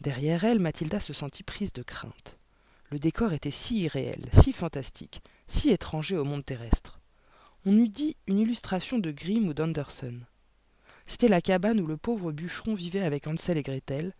Derrière 0.00 0.42
elle, 0.42 0.58
Mathilda 0.58 0.98
se 0.98 1.12
sentit 1.12 1.44
prise 1.44 1.72
de 1.72 1.84
crainte. 1.84 2.38
Le 2.90 2.98
décor 2.98 3.34
était 3.34 3.52
si 3.52 3.82
irréel, 3.82 4.28
si 4.42 4.52
fantastique, 4.52 5.22
si 5.46 5.70
étranger 5.70 6.16
au 6.16 6.24
monde 6.24 6.44
terrestre 6.44 6.97
on 7.68 7.76
eût 7.76 7.90
dit 7.90 8.16
une 8.26 8.38
illustration 8.38 8.98
de 8.98 9.10
Grimm 9.10 9.46
ou 9.46 9.52
d'Anderson. 9.52 10.20
C'était 11.06 11.28
la 11.28 11.42
cabane 11.42 11.80
où 11.80 11.86
le 11.86 11.98
pauvre 11.98 12.32
bûcheron 12.32 12.74
vivait 12.74 13.02
avec 13.02 13.26
Hansel 13.26 13.58
et 13.58 13.62
Gretel, 13.62 14.14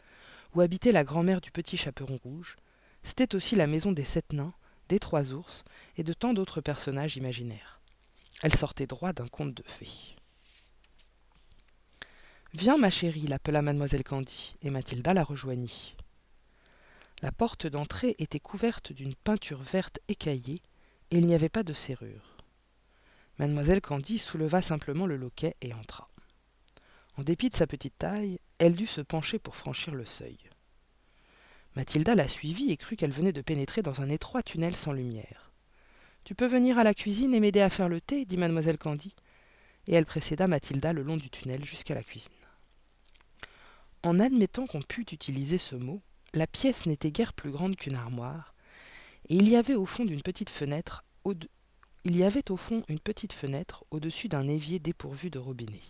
où 0.55 0.61
habitait 0.61 0.93
la 0.93 1.03
grand-mère 1.03 1.41
du 1.41 1.51
petit 1.51 1.79
chaperon 1.79 2.19
rouge. 2.23 2.57
C'était 3.05 3.35
aussi 3.35 3.57
la 3.57 3.67
maison 3.67 3.91
des 3.91 4.05
sept 4.05 4.35
nains, 4.35 4.53
des 4.91 4.99
trois 4.99 5.33
ours 5.33 5.65
et 5.97 6.05
de 6.05 6.13
tant 6.13 6.35
d'autres 6.35 6.61
personnages 6.61 7.17
imaginaires. 7.17 7.81
Elle 8.43 8.55
sortait 8.55 8.87
droit 8.87 9.15
d'un 9.15 9.29
conte 9.29 9.55
de 9.55 9.65
fées. 9.67 10.15
Viens, 12.53 12.77
ma 12.77 12.91
chérie, 12.91 13.29
l'appela 13.29 13.63
mademoiselle 13.63 14.05
Candy, 14.05 14.57
et 14.61 14.69
Mathilda 14.69 15.15
la 15.15 15.25
rejoignit. 15.25 15.97
La 17.23 17.33
porte 17.33 17.67
d'entrée 17.67 18.15
était 18.19 18.41
couverte 18.41 18.93
d'une 18.93 19.15
peinture 19.15 19.63
verte 19.63 20.01
écaillée, 20.09 20.61
et 21.11 21.17
il 21.17 21.25
n'y 21.25 21.35
avait 21.35 21.49
pas 21.49 21.63
de 21.63 21.73
serrure. 21.73 22.38
Mademoiselle 23.39 23.81
Candy 23.81 24.19
souleva 24.19 24.63
simplement 24.63 25.07
le 25.07 25.17
loquet 25.17 25.55
et 25.61 25.73
entra. 25.73 26.09
En 27.17 27.23
dépit 27.23 27.49
de 27.49 27.57
sa 27.57 27.69
petite 27.69 27.97
taille, 27.99 28.41
elle 28.59 28.75
dut 28.75 28.87
se 28.87 29.01
pencher 29.01 29.39
pour 29.39 29.55
franchir 29.55 29.95
le 29.95 30.05
seuil. 30.05 30.39
Mathilda 31.77 32.17
la 32.17 32.27
suivit 32.27 32.73
et 32.73 32.77
crut 32.77 32.99
qu'elle 32.99 33.13
venait 33.13 33.33
de 33.33 33.41
pénétrer 33.41 33.83
dans 33.83 34.01
un 34.01 34.11
étroit 34.11 34.43
tunnel 34.43 34.77
sans 34.77 34.93
lumière. 34.93 35.53
Tu 36.25 36.35
peux 36.35 36.47
venir 36.47 36.79
à 36.79 36.85
la 36.85 36.95
cuisine 36.95 37.33
et 37.33 37.41
m'aider 37.41 37.61
à 37.61 37.71
faire 37.71 37.89
le 37.89 38.01
thé? 38.01 38.25
dit 38.25 38.37
mademoiselle 38.37 38.79
Candy, 38.79 39.15
et 39.87 39.95
elle 39.95 40.07
précéda 40.07 40.49
Mathilda 40.49 40.93
le 40.93 41.03
long 41.03 41.17
du 41.17 41.31
tunnel 41.31 41.65
jusqu'à 41.65 41.95
la 41.95 42.03
cuisine. 42.03 42.33
En 44.03 44.19
admettant 44.19 44.67
qu'on 44.67 44.83
pût 44.83 45.07
utiliser 45.13 45.59
ce 45.59 45.77
mot, 45.77 46.03
La 46.35 46.47
pièce 46.47 46.87
n'était 46.87 47.11
guère 47.11 47.33
plus 47.33 47.51
grande 47.51 47.77
qu'une 47.77 47.95
armoire, 47.95 48.55
et 49.29 49.37
il 49.37 49.49
y 49.49 49.57
avait 49.57 49.75
au 49.75 49.87
fond 49.87 50.05
d'une 50.05 50.23
petite 50.23 50.51
fenêtre 50.51 51.03
il 52.05 52.17
y 52.17 52.25
avait 52.25 52.51
au 52.51 52.57
fond 52.57 52.85
une 52.89 53.01
petite 53.01 53.33
fenêtre 53.33 53.85
au-dessus 53.91 54.29
d'un 54.29 54.47
évier 54.49 54.79
dépourvu 54.79 55.31
de 55.31 55.39
robinet. 55.39 55.83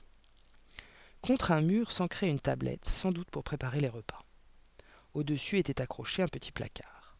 Contre 1.22 1.52
un 1.52 1.60
mur 1.60 1.92
s'ancrait 1.92 2.28
une 2.28 2.40
tablette, 2.40 2.88
sans 2.88 3.12
doute 3.12 3.30
pour 3.30 3.44
préparer 3.44 3.80
les 3.80 3.88
repas. 3.88 4.24
Au-dessus 5.14 5.58
était 5.58 5.80
accroché 5.80 6.22
un 6.22 6.28
petit 6.28 6.52
placard. 6.52 7.16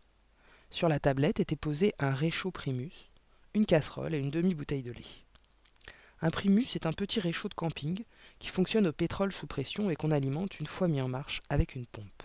Sur 0.71 0.88
la 0.88 1.00
tablette 1.00 1.40
était 1.40 1.57
posé 1.57 1.92
un 1.99 2.14
réchaud 2.14 2.50
primus, 2.50 3.11
une 3.54 3.66
casserole 3.66 4.14
et 4.14 4.18
une 4.18 4.30
demi-bouteille 4.30 4.83
de 4.83 4.92
lait. 4.92 5.04
Un 6.21 6.30
primus 6.30 6.75
est 6.75 6.87
un 6.87 6.92
petit 6.92 7.21
réchaud 7.21 7.49
de 7.49 7.54
camping 7.54 8.04
qui 8.38 8.49
fonctionne 8.49 8.87
au 8.87 8.92
pétrole 8.92 9.33
sous 9.33 9.47
pression 9.47 9.90
et 9.90 9.97
qu'on 9.97 10.11
alimente 10.11 10.59
une 10.59 10.66
fois 10.66 10.88
mis 10.88 11.00
en 11.00 11.09
marche 11.09 11.42
avec 11.49 11.75
une 11.75 11.87
pompe. 11.87 12.23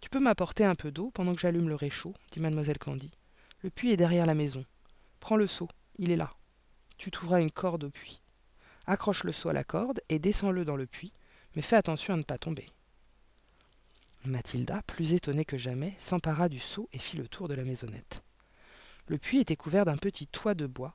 Tu 0.00 0.10
peux 0.10 0.20
m'apporter 0.20 0.64
un 0.64 0.74
peu 0.74 0.90
d'eau 0.90 1.10
pendant 1.10 1.34
que 1.34 1.40
j'allume 1.40 1.68
le 1.68 1.74
réchaud? 1.74 2.14
dit 2.32 2.40
mademoiselle 2.40 2.78
Candy. 2.78 3.10
Le 3.62 3.70
puits 3.70 3.92
est 3.92 3.96
derrière 3.96 4.26
la 4.26 4.34
maison. 4.34 4.64
Prends 5.24 5.36
le 5.36 5.46
seau, 5.46 5.68
il 5.98 6.10
est 6.10 6.16
là. 6.16 6.34
Tu 6.98 7.10
trouveras 7.10 7.40
une 7.40 7.50
corde 7.50 7.84
au 7.84 7.88
puits. 7.88 8.20
Accroche 8.84 9.24
le 9.24 9.32
seau 9.32 9.48
à 9.48 9.54
la 9.54 9.64
corde 9.64 10.02
et 10.10 10.18
descends-le 10.18 10.66
dans 10.66 10.76
le 10.76 10.84
puits, 10.84 11.14
mais 11.56 11.62
fais 11.62 11.76
attention 11.76 12.12
à 12.12 12.18
ne 12.18 12.22
pas 12.24 12.36
tomber. 12.36 12.66
Mathilda, 14.26 14.82
plus 14.86 15.14
étonnée 15.14 15.46
que 15.46 15.56
jamais, 15.56 15.94
s'empara 15.96 16.50
du 16.50 16.58
seau 16.58 16.90
et 16.92 16.98
fit 16.98 17.16
le 17.16 17.26
tour 17.26 17.48
de 17.48 17.54
la 17.54 17.64
maisonnette. 17.64 18.22
Le 19.06 19.16
puits 19.16 19.38
était 19.38 19.56
couvert 19.56 19.86
d'un 19.86 19.96
petit 19.96 20.26
toit 20.26 20.52
de 20.52 20.66
bois, 20.66 20.94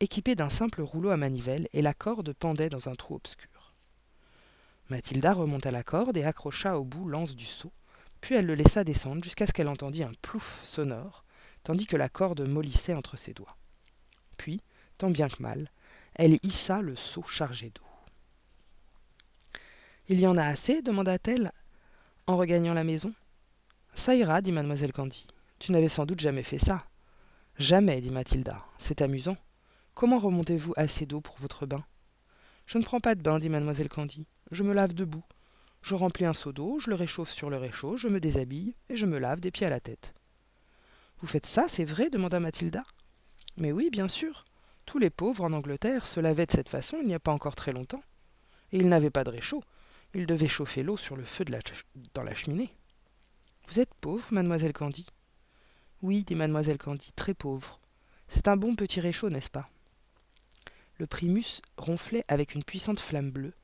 équipé 0.00 0.34
d'un 0.36 0.48
simple 0.48 0.80
rouleau 0.80 1.10
à 1.10 1.18
manivelle, 1.18 1.68
et 1.74 1.82
la 1.82 1.92
corde 1.92 2.32
pendait 2.32 2.70
dans 2.70 2.88
un 2.88 2.94
trou 2.94 3.16
obscur. 3.16 3.74
Mathilda 4.88 5.34
remonta 5.34 5.70
la 5.70 5.82
corde 5.82 6.16
et 6.16 6.24
accrocha 6.24 6.78
au 6.78 6.84
bout 6.84 7.10
l'anse 7.10 7.36
du 7.36 7.44
seau, 7.44 7.72
puis 8.22 8.36
elle 8.36 8.46
le 8.46 8.54
laissa 8.54 8.84
descendre 8.84 9.22
jusqu'à 9.22 9.46
ce 9.46 9.52
qu'elle 9.52 9.68
entendit 9.68 10.02
un 10.02 10.14
plouf 10.22 10.64
sonore, 10.64 11.26
tandis 11.62 11.84
que 11.84 11.98
la 11.98 12.08
corde 12.08 12.48
mollissait 12.48 12.94
entre 12.94 13.18
ses 13.18 13.34
doigts. 13.34 13.58
Puis, 14.36 14.60
tant 14.98 15.10
bien 15.10 15.28
que 15.28 15.42
mal, 15.42 15.70
elle 16.14 16.38
hissa 16.42 16.80
le 16.80 16.96
seau 16.96 17.22
chargé 17.22 17.70
d'eau. 17.70 17.82
Il 20.08 20.20
y 20.20 20.26
en 20.26 20.36
a 20.36 20.44
assez 20.44 20.82
demanda-t-elle 20.82 21.52
en 22.26 22.36
regagnant 22.36 22.74
la 22.74 22.84
maison. 22.84 23.12
Ça 23.94 24.14
ira, 24.14 24.40
dit 24.40 24.52
mademoiselle 24.52 24.92
Candy. 24.92 25.26
Tu 25.58 25.72
n'avais 25.72 25.88
sans 25.88 26.06
doute 26.06 26.20
jamais 26.20 26.42
fait 26.42 26.58
ça. 26.58 26.84
Jamais, 27.58 28.00
dit 28.00 28.10
Mathilda. 28.10 28.62
C'est 28.78 29.02
amusant. 29.02 29.36
Comment 29.94 30.18
remontez-vous 30.18 30.74
assez 30.76 31.06
d'eau 31.06 31.20
pour 31.20 31.36
votre 31.38 31.66
bain? 31.66 31.84
Je 32.66 32.78
ne 32.78 32.84
prends 32.84 33.00
pas 33.00 33.14
de 33.14 33.22
bain, 33.22 33.38
dit 33.38 33.48
mademoiselle 33.48 33.88
Candy. 33.88 34.26
Je 34.50 34.62
me 34.62 34.74
lave 34.74 34.92
debout. 34.92 35.24
Je 35.82 35.94
remplis 35.94 36.26
un 36.26 36.34
seau 36.34 36.52
d'eau, 36.52 36.78
je 36.80 36.90
le 36.90 36.96
réchauffe 36.96 37.30
sur 37.30 37.48
le 37.48 37.56
réchaud, 37.56 37.96
je 37.96 38.08
me 38.08 38.20
déshabille 38.20 38.74
et 38.88 38.96
je 38.96 39.06
me 39.06 39.18
lave 39.18 39.40
des 39.40 39.50
pieds 39.50 39.66
à 39.66 39.70
la 39.70 39.80
tête. 39.80 40.14
Vous 41.20 41.26
faites 41.26 41.46
ça, 41.46 41.66
c'est 41.68 41.84
vrai 41.84 42.10
demanda 42.10 42.40
Mathilda. 42.40 42.82
Mais 43.56 43.72
oui, 43.72 43.90
bien 43.90 44.08
sûr. 44.08 44.44
Tous 44.84 44.98
les 44.98 45.10
pauvres 45.10 45.44
en 45.44 45.52
Angleterre 45.52 46.06
se 46.06 46.20
lavaient 46.20 46.46
de 46.46 46.52
cette 46.52 46.68
façon 46.68 46.98
il 47.00 47.06
n'y 47.06 47.14
a 47.14 47.18
pas 47.18 47.32
encore 47.32 47.56
très 47.56 47.72
longtemps. 47.72 48.02
Et 48.72 48.78
ils 48.78 48.88
n'avaient 48.88 49.10
pas 49.10 49.24
de 49.24 49.30
réchaud. 49.30 49.62
Ils 50.14 50.26
devaient 50.26 50.48
chauffer 50.48 50.82
l'eau 50.82 50.96
sur 50.96 51.16
le 51.16 51.24
feu 51.24 51.44
dans 52.14 52.22
la 52.22 52.34
cheminée. 52.34 52.74
Vous 53.68 53.80
êtes 53.80 53.92
pauvre, 54.00 54.24
mademoiselle 54.30 54.72
Candy? 54.72 55.06
Oui, 56.02 56.24
dit 56.24 56.34
mademoiselle 56.34 56.78
Candy, 56.78 57.12
très 57.16 57.34
pauvre. 57.34 57.80
C'est 58.28 58.48
un 58.48 58.56
bon 58.56 58.76
petit 58.76 59.00
réchaud, 59.00 59.30
n'est-ce 59.30 59.50
pas? 59.50 59.68
Le 60.98 61.06
primus 61.06 61.60
ronflait 61.76 62.24
avec 62.28 62.54
une 62.54 62.64
puissante 62.64 63.00
flamme 63.00 63.30
bleue, 63.30 63.54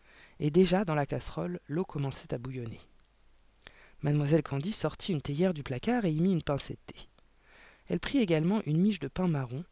et 0.41 0.51
déjà 0.51 0.85
dans 0.85 0.95
la 0.95 1.07
casserole, 1.07 1.61
l'eau 1.69 1.85
commençait 1.85 2.35
à 2.35 2.39
bouillonner. 2.39 2.81
Mademoiselle 4.03 4.43
Candy 4.43 4.73
sortit 4.73 5.13
une 5.13 5.23
théière 5.23 5.55
du 5.55 5.63
placard 5.63 6.05
et 6.05 6.11
y 6.11 6.21
mit 6.21 6.33
une 6.33 6.43
pincée 6.43 6.75
de 6.75 6.93
thé. 6.93 7.09
Elle 7.89 8.01
prit 8.01 8.19
également 8.19 8.61
une 8.67 8.79
miche 8.79 8.99
de 8.99 9.09
pain 9.09 9.29
marron, 9.29 9.65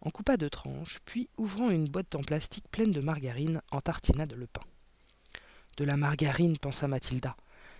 en 0.00 0.10
coupa 0.10 0.36
deux 0.36 0.50
tranches, 0.50 1.00
puis, 1.04 1.28
ouvrant 1.36 1.70
une 1.70 1.88
boîte 1.88 2.14
en 2.14 2.22
plastique 2.22 2.68
pleine 2.70 2.92
de 2.92 3.00
margarine, 3.00 3.60
en 3.70 3.80
tartina 3.80 4.26
de 4.26 4.36
le 4.36 4.46
pain. 4.46 4.62
De 5.76 5.84
la 5.84 5.96
margarine, 5.96 6.58
pensa 6.58 6.88
Mathilda. 6.88 7.36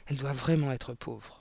Elle 0.06 0.18
doit 0.18 0.32
vraiment 0.32 0.72
être 0.72 0.94
pauvre. 0.94 1.40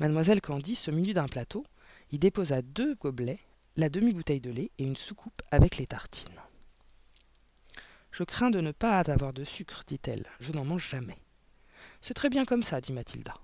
Mademoiselle 0.00 0.40
Candy 0.40 0.74
se 0.74 0.90
munit 0.90 1.14
d'un 1.14 1.28
plateau, 1.28 1.64
y 2.10 2.18
déposa 2.18 2.62
deux 2.62 2.94
gobelets, 2.96 3.40
la 3.76 3.88
demi-bouteille 3.88 4.40
de 4.40 4.50
lait 4.50 4.70
et 4.78 4.84
une 4.84 4.96
soucoupe 4.96 5.42
avec 5.50 5.76
les 5.76 5.86
tartines. 5.86 6.40
Je 8.10 8.22
crains 8.22 8.50
de 8.50 8.60
ne 8.60 8.70
pas 8.70 8.98
avoir 8.98 9.32
de 9.32 9.44
sucre, 9.44 9.82
dit-elle. 9.86 10.26
Je 10.38 10.52
n'en 10.52 10.64
mange 10.64 10.88
jamais. 10.88 11.18
C'est 12.00 12.14
très 12.14 12.30
bien 12.30 12.44
comme 12.44 12.62
ça, 12.62 12.80
dit 12.80 12.92
Mathilda. 12.92 13.34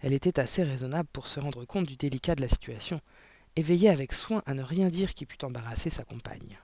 Elle 0.00 0.12
était 0.12 0.40
assez 0.40 0.62
raisonnable 0.62 1.08
pour 1.12 1.26
se 1.26 1.40
rendre 1.40 1.64
compte 1.64 1.86
du 1.86 1.96
délicat 1.96 2.34
de 2.34 2.42
la 2.42 2.48
situation, 2.48 3.00
et 3.56 3.62
veillait 3.62 3.88
avec 3.88 4.12
soin 4.12 4.42
à 4.46 4.54
ne 4.54 4.62
rien 4.62 4.88
dire 4.88 5.14
qui 5.14 5.26
pût 5.26 5.44
embarrasser 5.44 5.90
sa 5.90 6.04
compagne. 6.04 6.58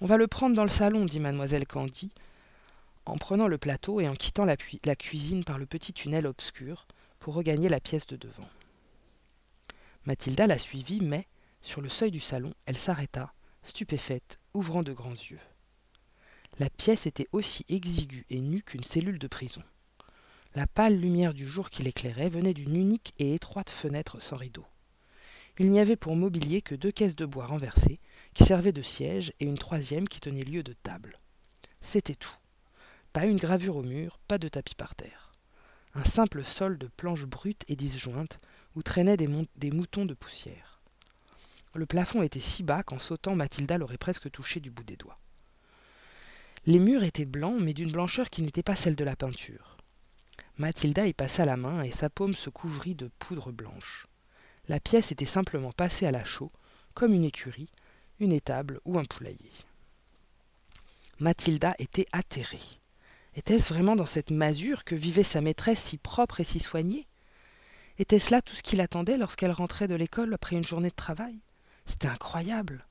On 0.00 0.06
va 0.06 0.16
le 0.16 0.26
prendre 0.26 0.54
dans 0.54 0.64
le 0.64 0.70
salon, 0.70 1.04
dit 1.04 1.20
mademoiselle 1.20 1.66
Candy, 1.66 2.12
en 3.06 3.16
prenant 3.16 3.48
le 3.48 3.58
plateau 3.58 4.00
et 4.00 4.08
en 4.08 4.14
quittant 4.14 4.44
la, 4.44 4.56
la 4.84 4.96
cuisine 4.96 5.44
par 5.44 5.58
le 5.58 5.66
petit 5.66 5.92
tunnel 5.92 6.26
obscur 6.26 6.86
pour 7.18 7.34
regagner 7.34 7.68
la 7.68 7.80
pièce 7.80 8.06
de 8.06 8.16
devant. 8.16 8.48
Mathilda 10.04 10.46
la 10.46 10.58
suivit, 10.58 11.00
mais, 11.00 11.26
sur 11.60 11.80
le 11.80 11.88
seuil 11.88 12.10
du 12.10 12.20
salon, 12.20 12.52
elle 12.66 12.76
s'arrêta, 12.76 13.32
stupéfaite, 13.62 14.38
ouvrant 14.54 14.82
de 14.82 14.92
grands 14.92 15.10
yeux. 15.10 15.40
La 16.58 16.68
pièce 16.68 17.06
était 17.06 17.28
aussi 17.32 17.64
exiguë 17.68 18.26
et 18.28 18.40
nue 18.40 18.62
qu'une 18.62 18.84
cellule 18.84 19.18
de 19.18 19.28
prison. 19.28 19.62
La 20.54 20.66
pâle 20.66 20.98
lumière 20.98 21.32
du 21.32 21.46
jour 21.46 21.70
qui 21.70 21.82
l'éclairait 21.82 22.28
venait 22.28 22.52
d'une 22.52 22.76
unique 22.76 23.14
et 23.18 23.34
étroite 23.34 23.70
fenêtre 23.70 24.20
sans 24.20 24.36
rideau. 24.36 24.66
Il 25.58 25.68
n'y 25.68 25.80
avait 25.80 25.96
pour 25.96 26.16
mobilier 26.16 26.62
que 26.62 26.74
deux 26.74 26.92
caisses 26.92 27.16
de 27.16 27.26
bois 27.26 27.46
renversées, 27.46 28.00
qui 28.34 28.44
servaient 28.44 28.72
de 28.72 28.82
siège, 28.82 29.32
et 29.38 29.44
une 29.44 29.58
troisième 29.58 30.08
qui 30.08 30.20
tenait 30.20 30.44
lieu 30.44 30.62
de 30.62 30.72
table. 30.72 31.18
C'était 31.82 32.14
tout. 32.14 32.36
Pas 33.12 33.26
une 33.26 33.36
gravure 33.36 33.76
au 33.76 33.82
mur, 33.82 34.18
pas 34.28 34.38
de 34.38 34.48
tapis 34.48 34.74
par 34.74 34.94
terre. 34.94 35.34
Un 35.94 36.04
simple 36.04 36.42
sol 36.42 36.78
de 36.78 36.86
planches 36.86 37.26
brutes 37.26 37.64
et 37.68 37.76
disjointes, 37.76 38.40
où 38.74 38.82
traînaient 38.82 39.18
des, 39.18 39.28
des 39.56 39.70
moutons 39.70 40.06
de 40.06 40.14
poussière. 40.14 40.80
Le 41.74 41.84
plafond 41.84 42.22
était 42.22 42.40
si 42.40 42.62
bas 42.62 42.82
qu'en 42.82 42.98
sautant, 42.98 43.34
Mathilda 43.34 43.76
l'aurait 43.76 43.98
presque 43.98 44.30
touché 44.30 44.60
du 44.60 44.70
bout 44.70 44.84
des 44.84 44.96
doigts. 44.96 45.18
Les 46.64 46.78
murs 46.78 47.02
étaient 47.02 47.26
blancs, 47.26 47.60
mais 47.60 47.74
d'une 47.74 47.92
blancheur 47.92 48.30
qui 48.30 48.40
n'était 48.40 48.62
pas 48.62 48.76
celle 48.76 48.94
de 48.94 49.04
la 49.04 49.16
peinture. 49.16 49.76
Mathilda 50.56 51.06
y 51.06 51.12
passa 51.12 51.44
la 51.44 51.56
main 51.56 51.82
et 51.82 51.92
sa 51.92 52.08
paume 52.08 52.34
se 52.34 52.50
couvrit 52.50 52.94
de 52.94 53.10
poudre 53.18 53.52
blanche. 53.52 54.06
La 54.68 54.78
pièce 54.78 55.10
était 55.10 55.26
simplement 55.26 55.72
passée 55.72 56.06
à 56.06 56.12
la 56.12 56.24
chaux, 56.24 56.52
comme 56.94 57.12
une 57.12 57.24
écurie, 57.24 57.68
une 58.20 58.32
étable 58.32 58.80
ou 58.84 58.98
un 58.98 59.04
poulailler. 59.04 59.50
Mathilda 61.18 61.74
était 61.78 62.06
atterrée. 62.12 62.60
Était-ce 63.34 63.72
vraiment 63.72 63.96
dans 63.96 64.06
cette 64.06 64.30
masure 64.30 64.84
que 64.84 64.94
vivait 64.94 65.24
sa 65.24 65.40
maîtresse 65.40 65.82
si 65.82 65.96
propre 65.98 66.40
et 66.40 66.44
si 66.44 66.60
soignée? 66.60 67.06
Était-ce 67.98 68.30
là 68.30 68.40
tout 68.40 68.54
ce 68.54 68.62
qu'il 68.62 68.80
attendait 68.80 69.18
lorsqu'elle 69.18 69.50
rentrait 69.50 69.88
de 69.88 69.94
l'école 69.94 70.34
après 70.34 70.56
une 70.56 70.64
journée 70.64 70.90
de 70.90 70.94
travail? 70.94 71.38
C'était 71.86 72.08
incroyable. 72.08 72.86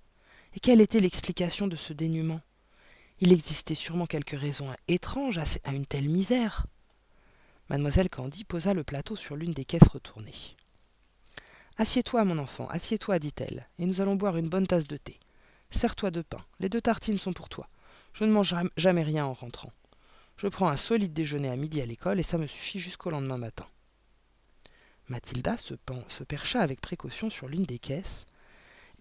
Et 0.53 0.59
quelle 0.59 0.81
était 0.81 0.99
l'explication 0.99 1.67
de 1.67 1.75
ce 1.75 1.93
dénuement? 1.93 2.41
Il 3.19 3.31
existait 3.31 3.75
sûrement 3.75 4.07
quelque 4.07 4.35
raison 4.35 4.73
étrange 4.87 5.37
à 5.37 5.71
une 5.71 5.85
telle 5.85 6.09
misère. 6.09 6.65
Mademoiselle 7.69 8.09
Candy 8.09 8.43
posa 8.43 8.73
le 8.73 8.83
plateau 8.83 9.15
sur 9.15 9.35
l'une 9.35 9.53
des 9.53 9.63
caisses 9.63 9.87
retournées. 9.87 10.57
Assieds-toi, 11.81 12.25
mon 12.25 12.37
enfant, 12.37 12.67
assieds-toi, 12.67 13.17
dit-elle, 13.17 13.67
et 13.79 13.87
nous 13.87 14.01
allons 14.01 14.15
boire 14.15 14.37
une 14.37 14.49
bonne 14.49 14.67
tasse 14.67 14.87
de 14.87 14.97
thé. 14.97 15.19
Sers-toi 15.71 16.11
de 16.11 16.21
pain, 16.21 16.45
les 16.59 16.69
deux 16.69 16.79
tartines 16.79 17.17
sont 17.17 17.33
pour 17.33 17.49
toi. 17.49 17.67
Je 18.13 18.23
ne 18.23 18.31
mange 18.31 18.53
jamais 18.77 19.01
rien 19.01 19.25
en 19.25 19.33
rentrant. 19.33 19.73
Je 20.37 20.47
prends 20.47 20.67
un 20.67 20.77
solide 20.77 21.11
déjeuner 21.11 21.49
à 21.49 21.55
midi 21.55 21.81
à 21.81 21.87
l'école 21.87 22.19
et 22.19 22.23
ça 22.23 22.37
me 22.37 22.45
suffit 22.45 22.79
jusqu'au 22.79 23.09
lendemain 23.09 23.39
matin. 23.39 23.65
Mathilda 25.07 25.57
se, 25.57 25.73
se 26.07 26.23
percha 26.23 26.59
avec 26.59 26.81
précaution 26.81 27.31
sur 27.31 27.47
l'une 27.47 27.65
des 27.65 27.79
caisses 27.79 28.27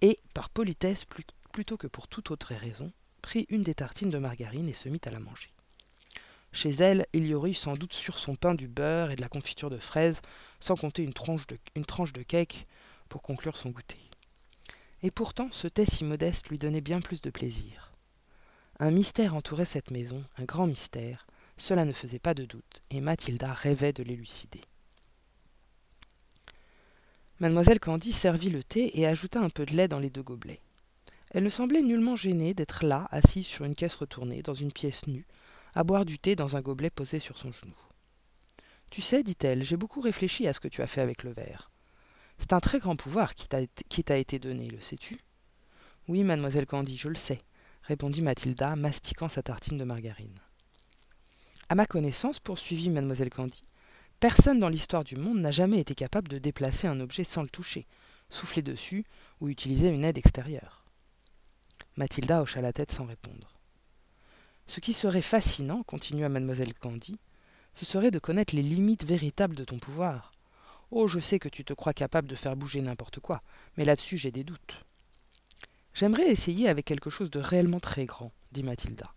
et, 0.00 0.18
par 0.32 0.48
politesse 0.48 1.04
plutôt 1.52 1.76
que 1.76 1.86
pour 1.86 2.08
toute 2.08 2.30
autre 2.30 2.54
raison, 2.54 2.90
prit 3.20 3.44
une 3.50 3.62
des 3.62 3.74
tartines 3.74 4.08
de 4.08 4.16
margarine 4.16 4.70
et 4.70 4.72
se 4.72 4.88
mit 4.88 5.02
à 5.04 5.10
la 5.10 5.20
manger. 5.20 5.50
Chez 6.52 6.70
elle, 6.70 7.06
il 7.12 7.26
y 7.26 7.34
aurait 7.34 7.50
eu 7.50 7.54
sans 7.54 7.74
doute 7.74 7.92
sur 7.92 8.18
son 8.18 8.34
pain 8.34 8.54
du 8.54 8.66
beurre 8.66 9.10
et 9.10 9.16
de 9.16 9.20
la 9.20 9.28
confiture 9.28 9.70
de 9.70 9.78
fraises, 9.78 10.20
sans 10.58 10.76
compter 10.76 11.02
une 11.02 11.12
tranche 11.12 11.46
de, 11.46 11.58
une 11.76 11.84
tranche 11.84 12.12
de 12.12 12.22
cake 12.22 12.66
pour 13.08 13.22
conclure 13.22 13.56
son 13.56 13.70
goûter. 13.70 14.00
Et 15.02 15.10
pourtant, 15.10 15.48
ce 15.52 15.68
thé 15.68 15.86
si 15.86 16.04
modeste 16.04 16.48
lui 16.48 16.58
donnait 16.58 16.80
bien 16.80 17.00
plus 17.00 17.22
de 17.22 17.30
plaisir. 17.30 17.92
Un 18.78 18.90
mystère 18.90 19.34
entourait 19.34 19.64
cette 19.64 19.90
maison, 19.90 20.24
un 20.38 20.44
grand 20.44 20.66
mystère, 20.66 21.26
cela 21.56 21.84
ne 21.84 21.92
faisait 21.92 22.18
pas 22.18 22.34
de 22.34 22.44
doute, 22.44 22.82
et 22.90 23.00
Mathilda 23.00 23.52
rêvait 23.52 23.92
de 23.92 24.02
l'élucider. 24.02 24.62
Mademoiselle 27.38 27.80
Candy 27.80 28.12
servit 28.12 28.50
le 28.50 28.62
thé 28.62 28.98
et 28.98 29.06
ajouta 29.06 29.40
un 29.40 29.48
peu 29.48 29.64
de 29.64 29.74
lait 29.74 29.88
dans 29.88 29.98
les 29.98 30.10
deux 30.10 30.22
gobelets. 30.22 30.60
Elle 31.30 31.44
ne 31.44 31.48
semblait 31.48 31.82
nullement 31.82 32.16
gênée 32.16 32.54
d'être 32.54 32.84
là, 32.84 33.08
assise 33.10 33.46
sur 33.46 33.64
une 33.64 33.74
caisse 33.74 33.94
retournée, 33.94 34.42
dans 34.42 34.54
une 34.54 34.72
pièce 34.72 35.06
nue, 35.06 35.26
à 35.74 35.84
boire 35.84 36.04
du 36.04 36.18
thé 36.18 36.36
dans 36.36 36.56
un 36.56 36.60
gobelet 36.60 36.90
posé 36.90 37.18
sur 37.18 37.38
son 37.38 37.52
genou. 37.52 37.74
Tu 38.90 39.02
sais, 39.02 39.22
dit-elle, 39.22 39.62
j'ai 39.62 39.76
beaucoup 39.76 40.00
réfléchi 40.00 40.48
à 40.48 40.52
ce 40.52 40.60
que 40.60 40.68
tu 40.68 40.82
as 40.82 40.86
fait 40.86 41.00
avec 41.00 41.22
le 41.22 41.32
verre. 41.32 41.70
C'est 42.38 42.52
un 42.52 42.60
très 42.60 42.78
grand 42.78 42.96
pouvoir 42.96 43.34
qui 43.34 43.48
t'a 44.02 44.18
été 44.18 44.38
donné, 44.38 44.68
le 44.68 44.80
sais-tu 44.80 45.20
Oui, 46.08 46.24
mademoiselle 46.24 46.66
Candy, 46.66 46.96
je 46.96 47.08
le 47.08 47.14
sais, 47.14 47.42
répondit 47.82 48.22
Mathilda, 48.22 48.74
mastiquant 48.76 49.28
sa 49.28 49.42
tartine 49.42 49.78
de 49.78 49.84
margarine. 49.84 50.40
À 51.68 51.76
ma 51.76 51.86
connaissance, 51.86 52.40
poursuivit 52.40 52.90
mademoiselle 52.90 53.30
Candy, 53.30 53.64
personne 54.18 54.58
dans 54.58 54.68
l'histoire 54.68 55.04
du 55.04 55.16
monde 55.16 55.38
n'a 55.38 55.52
jamais 55.52 55.78
été 55.78 55.94
capable 55.94 56.28
de 56.28 56.38
déplacer 56.38 56.88
un 56.88 56.98
objet 56.98 57.24
sans 57.24 57.42
le 57.42 57.48
toucher, 57.48 57.86
souffler 58.28 58.62
dessus 58.62 59.04
ou 59.40 59.48
utiliser 59.48 59.88
une 59.88 60.04
aide 60.04 60.18
extérieure. 60.18 60.84
Mathilda 61.96 62.42
hocha 62.42 62.60
la 62.60 62.72
tête 62.72 62.90
sans 62.90 63.04
répondre. 63.04 63.59
Ce 64.66 64.80
qui 64.80 64.92
serait 64.92 65.22
fascinant, 65.22 65.82
continua 65.82 66.28
mademoiselle 66.28 66.74
Candy, 66.74 67.18
ce 67.74 67.84
serait 67.84 68.10
de 68.10 68.18
connaître 68.18 68.54
les 68.54 68.62
limites 68.62 69.04
véritables 69.04 69.54
de 69.54 69.64
ton 69.64 69.78
pouvoir. 69.78 70.32
Oh, 70.90 71.06
je 71.06 71.20
sais 71.20 71.38
que 71.38 71.48
tu 71.48 71.64
te 71.64 71.72
crois 71.72 71.94
capable 71.94 72.28
de 72.28 72.34
faire 72.34 72.56
bouger 72.56 72.80
n'importe 72.80 73.20
quoi, 73.20 73.42
mais 73.76 73.84
là-dessus 73.84 74.18
j'ai 74.18 74.32
des 74.32 74.44
doutes. 74.44 74.84
J'aimerais 75.94 76.30
essayer 76.30 76.68
avec 76.68 76.84
quelque 76.84 77.10
chose 77.10 77.30
de 77.30 77.40
réellement 77.40 77.80
très 77.80 78.06
grand, 78.06 78.32
dit 78.52 78.62
Mathilda. 78.62 79.12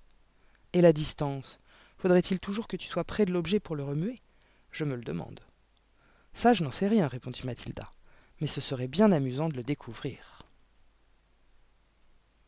Et 0.73 0.81
la 0.81 0.93
distance 0.93 1.59
Faudrait-il 1.97 2.39
toujours 2.39 2.67
que 2.67 2.75
tu 2.75 2.87
sois 2.87 3.05
près 3.05 3.25
de 3.25 3.31
l'objet 3.31 3.61
pour 3.61 3.75
le 3.77 3.83
remuer? 3.83 4.19
Je 4.71 4.83
me 4.83 4.95
le 4.95 5.03
demande. 5.03 5.39
Ça, 6.33 6.53
je 6.53 6.63
n'en 6.63 6.71
sais 6.71 6.87
rien, 6.87 7.07
répondit 7.07 7.45
Mathilda, 7.45 7.89
mais 8.41 8.47
ce 8.47 8.59
serait 8.59 8.87
bien 8.87 9.11
amusant 9.11 9.47
de 9.47 9.55
le 9.55 9.63
découvrir. 9.63 10.32